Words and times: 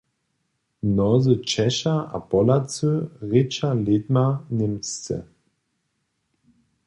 Mnozy 0.87 1.35
Češa 1.41 1.99
a 2.07 2.19
Polacy 2.19 2.87
rěča 3.21 3.73
lědma 3.73 4.47
němsce. 4.49 5.27